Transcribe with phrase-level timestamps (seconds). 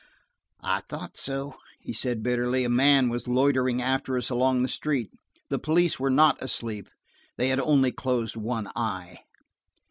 [0.63, 2.63] "I thought so," he said bitterly.
[2.63, 5.11] A man was loitering after us along the street.
[5.51, 6.89] The police were not asleep,
[7.37, 9.19] they had only closed one eye.